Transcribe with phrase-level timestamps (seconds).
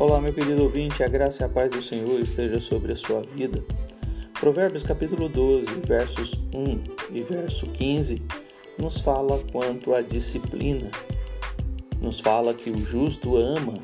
[0.00, 3.20] Olá, meu querido ouvinte, a graça e a paz do Senhor esteja sobre a sua
[3.20, 3.62] vida.
[4.32, 8.22] Provérbios capítulo 12, versos 1 e verso 15
[8.78, 10.90] nos fala quanto à disciplina.
[12.00, 13.74] Nos fala que o justo ama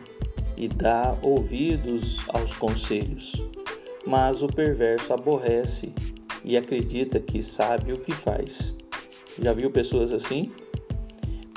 [0.56, 3.34] e dá ouvidos aos conselhos,
[4.06, 5.92] mas o perverso aborrece
[6.42, 8.74] e acredita que sabe o que faz.
[9.38, 10.50] Já viu pessoas assim?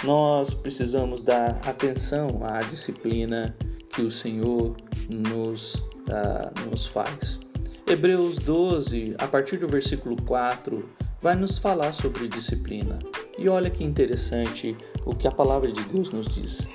[0.03, 3.55] Nós precisamos dar atenção à disciplina
[3.99, 4.77] que o Senhor
[5.09, 7.37] nos, uh, nos faz.
[7.85, 10.87] Hebreus 12, a partir do versículo 4,
[11.21, 12.97] vai nos falar sobre disciplina.
[13.37, 16.69] E olha que interessante o que a palavra de Deus nos diz.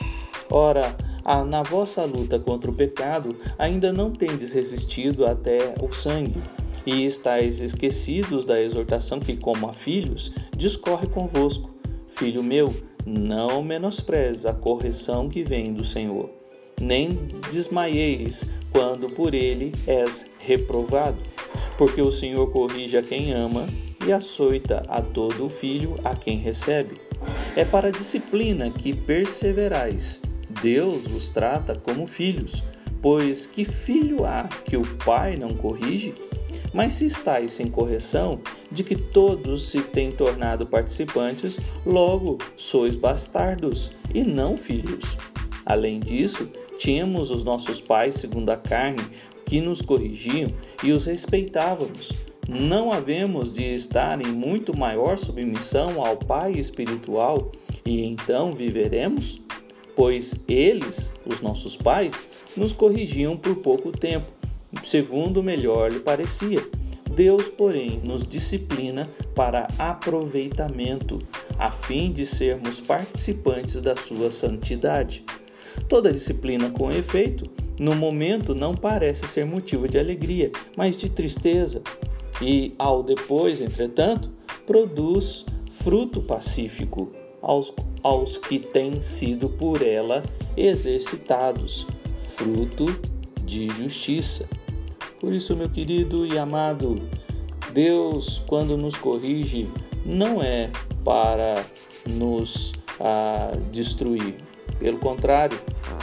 [0.51, 0.95] Ora,
[1.49, 6.43] na vossa luta contra o pecado, ainda não tendes resistido até o sangue,
[6.85, 11.75] e estáis esquecidos da exortação que, como a filhos, discorre convosco.
[12.07, 12.75] Filho meu,
[13.07, 16.44] não menospreze a correção que vem do Senhor
[16.81, 21.19] nem desmaieis quando por ele és reprovado,
[21.79, 23.67] porque o Senhor corrige a quem ama
[24.07, 26.97] e açoita a todo o filho a quem recebe.
[27.57, 30.21] É para a disciplina que perseverais.
[30.63, 32.63] Deus vos trata como filhos,
[33.01, 36.15] pois que filho há que o pai não corrige?
[36.73, 43.93] Mas se estáis sem correção, de que todos se têm tornado participantes, logo sois bastardos
[44.13, 45.17] e não filhos.
[45.65, 46.49] Além disso,
[46.79, 49.03] Tínhamos os nossos pais, segundo a carne,
[49.47, 50.51] que nos corrigiam
[50.83, 52.13] e os respeitávamos.
[52.49, 57.53] Não havemos de estar em muito maior submissão ao Pai espiritual
[57.87, 59.41] e então viveremos?
[59.97, 62.27] Pois eles, os nossos pais,
[62.57, 64.31] nos corrigiam por pouco tempo,
[64.83, 66.63] segundo melhor lhe parecia.
[67.15, 71.21] Deus, porém, nos disciplina para aproveitamento,
[71.57, 75.25] a fim de sermos participantes da sua santidade.
[75.89, 81.83] Toda disciplina com efeito, no momento, não parece ser motivo de alegria, mas de tristeza,
[82.41, 84.31] e ao depois, entretanto,
[84.67, 90.23] produz fruto pacífico aos, aos que têm sido por ela
[90.57, 91.87] exercitados,
[92.37, 92.87] fruto
[93.45, 94.49] de justiça.
[95.21, 96.97] Por isso, meu querido e amado,
[97.73, 99.69] Deus, quando nos corrige,
[100.05, 100.71] não é
[101.05, 101.65] para
[102.07, 104.37] nos ah, destruir,
[104.79, 105.59] pelo contrário,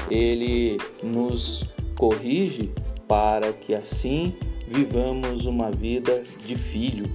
[0.09, 1.65] ele nos
[1.95, 2.71] corrige
[3.07, 4.33] para que assim
[4.67, 7.05] vivamos uma vida de filho.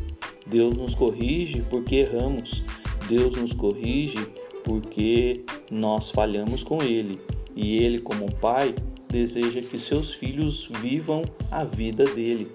[0.47, 2.63] Deus nos corrige porque erramos.
[3.09, 4.27] Deus nos corrige
[4.63, 7.21] porque nós falhamos com Ele.
[7.55, 8.75] E Ele, como Pai,
[9.09, 12.51] deseja que seus filhos vivam a vida dele.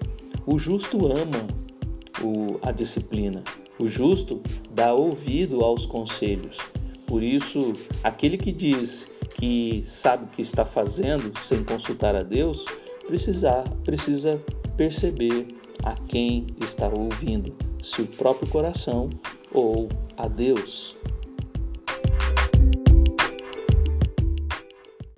[0.46, 1.46] O justo ama
[2.22, 3.42] o, a disciplina.
[3.78, 6.58] O justo dá ouvido aos conselhos.
[7.12, 12.64] Por isso, aquele que diz que sabe o que está fazendo sem consultar a Deus,
[13.06, 14.42] precisa, precisa
[14.78, 15.46] perceber
[15.84, 19.10] a quem está ouvindo, se o próprio coração
[19.52, 20.96] ou a Deus.